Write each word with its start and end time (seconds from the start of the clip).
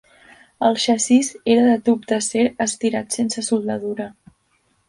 El 0.69 0.77
xassís 0.83 1.29
era 1.57 1.67
de 1.67 1.75
tub 1.89 2.09
d'acer 2.13 2.47
estirat 2.67 3.19
sense 3.19 3.45
soldadura. 3.53 4.13